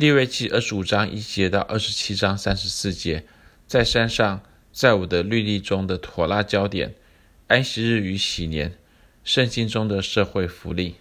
[0.00, 3.26] 利未记二十五章一节到二十七章三十四节，
[3.66, 4.42] 在山上，
[4.72, 6.94] 在我的律例中的妥拉焦点，
[7.48, 8.78] 安息日与喜年，
[9.24, 10.94] 圣经中的社会福利，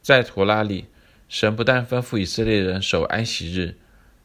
[0.00, 0.86] 在妥拉里，
[1.28, 3.76] 神不但吩咐以色列人守安息日，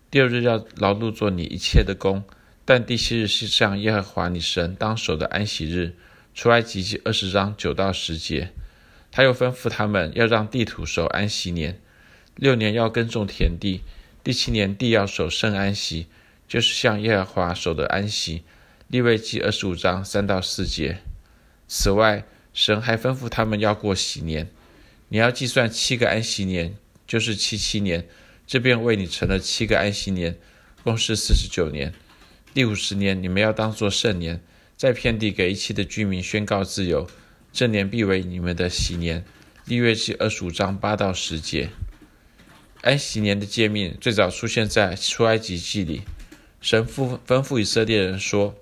[0.10, 2.24] 第二日要劳碌做你一切的工，
[2.64, 5.98] 但第七日是向耶和华你神当守的安息日。
[6.34, 8.54] 出埃及记二十章九到十节，
[9.12, 11.82] 他又吩咐他们要让地土守安息年，
[12.36, 13.82] 六年要耕种田地，
[14.24, 16.08] 第七年地要守圣安息，
[16.48, 18.44] 就是向耶和华守的安息。
[18.88, 21.00] 利未记二十五章三到四节。
[21.68, 24.50] 此外，神还吩咐他们要过喜年，
[25.10, 26.76] 你要计算七个安息年，
[27.08, 28.08] 就是七七年，
[28.46, 30.38] 这便为你成了七个安息年，
[30.84, 31.94] 共是四十九年。
[32.54, 34.42] 第五十年，你们要当作圣年。
[34.76, 37.08] 在遍地给一切的居民宣告自由，
[37.54, 39.24] 这年必为你们的喜年。
[39.66, 41.70] 利未记二十五章八到十节。
[42.82, 46.02] 安息年的诫命最早出现在出埃及记里，
[46.60, 48.56] 神父吩咐以色列人说：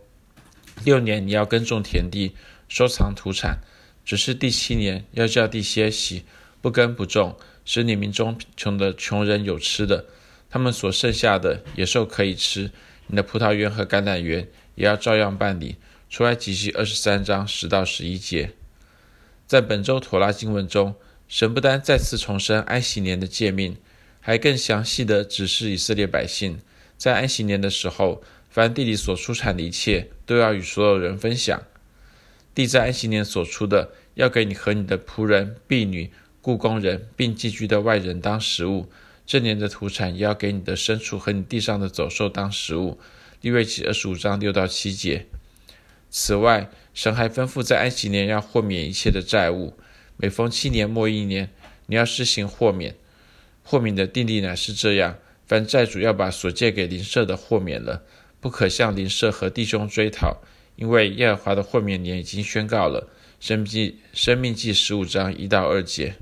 [0.84, 2.36] 六年你要耕种田地，
[2.68, 3.60] 收藏土产；
[4.04, 6.26] 只是第七年要叫地歇息，
[6.60, 10.06] 不耕不种，使你民中穷的穷人有吃的，
[10.50, 12.72] 他们所剩下的野兽可以吃，
[13.08, 15.78] 你的葡萄园和橄榄园也要照样办理。
[16.10, 18.52] 出埃及记二十三章十到十一节，
[19.48, 20.96] 在本周妥拉经文中，
[21.30, 23.78] 神不单再次重申安息年的诫命，
[24.20, 26.60] 还更详细地指示以色列百姓，
[26.98, 31.64] 在安息年的时候，凡地里所出产的一切，都要与所有人分享。
[32.54, 36.12] 地在安息年所出的，要给你和你的仆人、婢女、
[36.42, 38.90] 雇工人，并寄居的外人当食物。
[39.26, 43.00] 这年的土产也要给你的牲畜和你地上的走兽当食物。
[43.42, 45.28] 利未记二十五章六到七节。
[46.10, 49.78] 此外，神还吩咐在安息年要豁免一切的债务。
[50.18, 51.52] 每逢七年末一年，
[51.86, 52.96] 你要施行豁免。
[53.70, 58.02] 豁免的定例乃是这样：凡债主要把所借给邻舍的豁免了，
[58.40, 60.42] 不可向邻舍和弟兄追讨，
[60.76, 63.08] 因为耶和华的豁免年已经宣告了。
[63.40, 66.16] 申命记申命记十五章一到二节。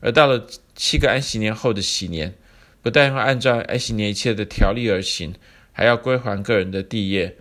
[0.00, 2.34] 而到了七个安息年后的喜年，
[2.82, 5.36] 不但要按照安息年一切的条例而行，
[5.70, 7.36] 还要归还个人的地业。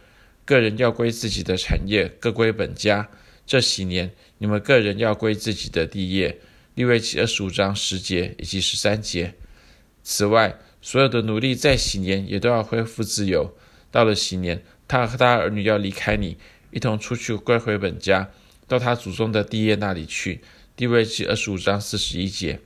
[0.46, 3.10] 个人要归自己的产业，各归本家。
[3.48, 6.38] 这喜年，你们个人要归自己的地业。
[6.78, 9.34] 利未记二十五章十节以及十三节。
[10.04, 13.58] 此外，所有的奴隶在喜年也都要恢复自由。
[13.90, 16.38] 到了喜年，他和他儿女要离开你，
[16.70, 18.30] 一同出去归回本家，
[18.68, 20.42] 到他祖宗的地业那里去。
[20.76, 22.60] 利未记二十五章四十一节。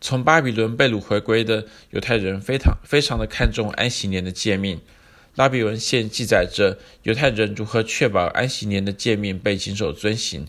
[0.00, 4.80] 从巴比伦被掳回归的犹太人非常非常的看重安息年的诫命。
[5.34, 10.46] 拉比文献记载着犹太人如何确保安息年的诫命被谨守遵行。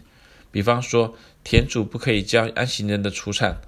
[0.52, 3.62] 比方说，田主不可以将安息年的出产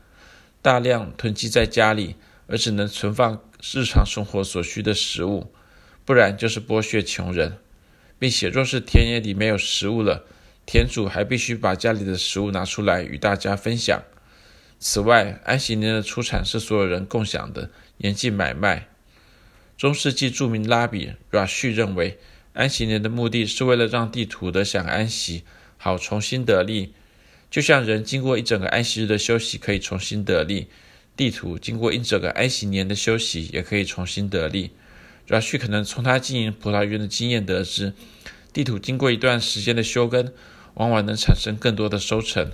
[0.62, 2.16] 大量囤积在家里，
[2.47, 3.41] 而只能存放
[3.73, 5.51] 日常生活所需的食物，
[6.03, 7.57] 不然就是剥削穷人，
[8.17, 10.25] 并且若是田野里没有食物了，
[10.66, 14.01] 田主还必须把家里的食物拿出来与大家分享。
[14.79, 18.88] 此外，安息年的出产是所有人共享的，严禁买卖。
[19.78, 22.17] 中世纪著名拉比 r a 认为，
[22.53, 25.44] 安息年的目的是为了让地土得享安息，
[25.79, 26.94] 好重新得力。
[27.50, 30.67] 就像人经过一整个安息日的休息可以重新得力，
[31.17, 34.69] 地图经过一整个安息年的休息也可以重新得力。
[35.28, 37.94] Rush 可能从他经营葡萄园的经验得知，
[38.53, 40.31] 地图经过一段时间的休耕，
[40.75, 42.51] 往往能产生更多的收成。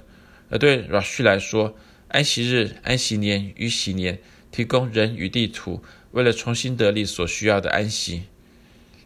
[0.49, 1.75] 而对 Rush 来说，
[2.09, 4.19] 安息日、安息年与喜年
[4.51, 5.83] 提供人与地图。
[6.11, 8.23] 为了重新得力所需要的安息，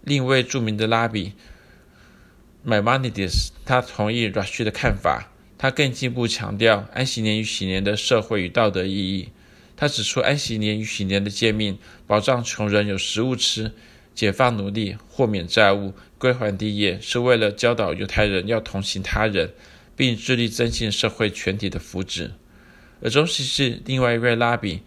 [0.04, 1.34] 另一位著名的拉比
[2.70, 5.32] Maimonides，他同意 Rashi 的看法。
[5.58, 9.30] 他更进一步强调安息年与喜年的社会与道德意义。
[9.76, 13.74] 他指出，安息年与喜年的诫命，保障穷人有食物吃，
[14.16, 19.52] 解放奴隶，豁免债务，归还地业，是为了教导犹太人要同情他人，
[19.98, 22.32] 并致力增进社会全体的福祉。
[23.02, 24.82] 而中世纪另外一位拉比。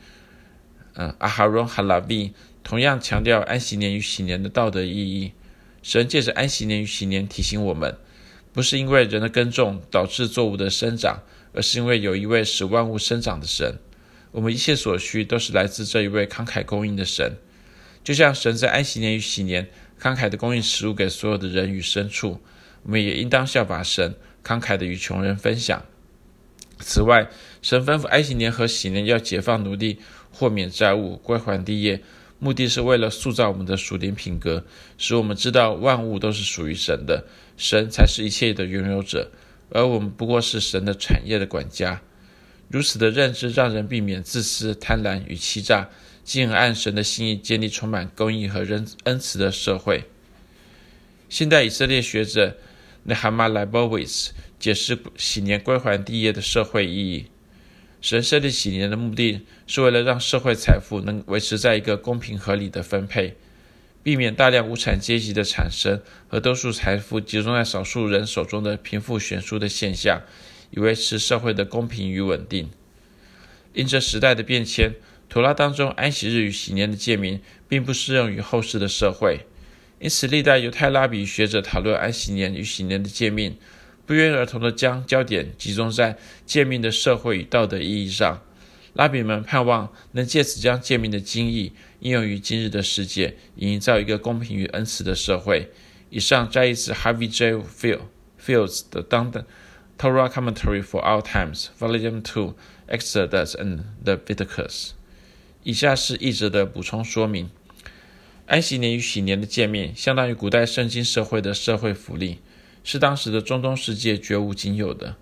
[0.94, 5.32] 嗯，阿哈荣哈拉比同样强调安息年与喜年的道德意义。
[5.82, 7.96] 神借着安息年与喜年提醒我们，
[8.52, 13.78] 不是因为人的耕种导致作物的生长，而是因为有一位使万物生长的神。
[14.30, 17.36] 我们一切所需都是来自这一位慷慨供应的神。
[18.04, 19.68] 就像神在安息年与喜年
[20.00, 22.40] 慷慨的供应食物给所有的人与牲畜，
[22.84, 24.14] 我们也应当效法神，
[24.44, 25.84] 慷慨的与穷人分享。
[26.78, 27.28] 此外，
[27.60, 29.98] 神吩咐安息年和喜年要解放奴隶。
[30.34, 32.02] 豁免债务，归还地业，
[32.42, 34.64] 目的是为了塑造我们的属灵品格，
[34.98, 37.24] 使我们知道万物都是属于神的，
[37.56, 39.30] 神才是一切的拥有者，
[39.70, 42.02] 而我们不过是神的产业的管家。
[42.68, 45.88] 如此的认知让人避免自私、贪婪与欺诈，
[46.24, 50.02] 进而按神的心意建立充满公义和恩恩慈的社会。
[51.28, 52.56] 现代以色列学者
[53.06, 57.26] Nehemiah Leibowitz 解释禧年归还地业的社会意义。
[58.02, 63.36] 神设立喜年的目的是为了让社会财富能维持在一个公平合理的分配，
[64.02, 70.20] 避免大量无产阶级的产生和多数财富集中在少数人手中的贫富悬殊的现象，
[70.72, 72.68] 以维持社会的公平与稳定。
[73.72, 74.96] 因着时代的变迁，
[75.28, 79.46] 妥拉当中安息日与喜年的界名并不适用于后世的社会，
[80.00, 83.56] 因此历代犹太拉比学者讨论安息年与喜年的界命。
[84.12, 88.42] 不约而同地将焦点集中在诫命的社会与道德意义上，
[88.92, 95.70] 拉比们盼望能借此将诫命的精义应用于今日的世界，营造一个公平与恩慈的社会。
[96.10, 97.54] 以上摘自 Harvey J.
[97.54, 99.32] Fields 的《当
[99.98, 102.54] Torah Commentary for Our Times》Volume Two
[102.88, 104.92] Exodus and the v i t i c u s。
[105.62, 107.48] 以下是译者的补充说明：
[108.44, 112.40] 安息年与禧年的诫命相当于古代圣经社会的社会福利。
[112.84, 115.16] 是当时的中东世界绝无仅有的。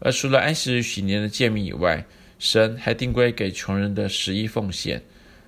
[0.00, 2.04] 而除了安息日、许年的诫命以外，
[2.38, 5.02] 神还定规给穷人的十一奉献。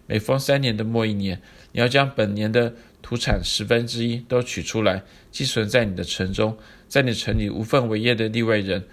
[0.06, 1.40] 每逢三年的末一年，
[1.72, 6.56] 你要将本年的土产十分之一都取出来，寄存在你的城中，
[6.86, 8.84] 在你城里无分为业的利外人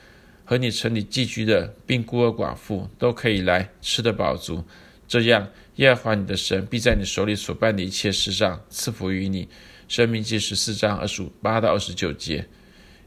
[0.46, 4.64] 和你城里寄居的，并孤儿寡妇都可以来吃得饱足。
[5.08, 9.48] 这样，耶和华你的神必在你手里所办的一切事上赐福于你。
[9.92, 12.48] 申命记十四章二十五八到二十九节，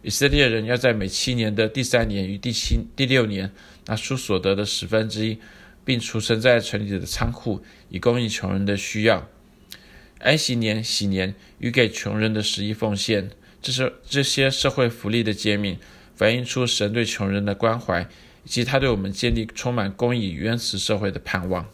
[0.02, 3.50] 以色列人要在每七年的第三年与第七、第六年
[3.86, 5.38] 拿出所得的十分之一，
[5.82, 9.26] 并储存在城里的仓库，以供应穷人的需要。
[10.18, 13.30] 安息年、喜年与给穷人的十一奉献，
[13.62, 15.78] 这是这些社会福利的诫命，
[16.14, 18.02] 反映出神对穷人的关怀，
[18.44, 21.66] 以及他对我们建立充满公义与恩慈社会的盼望。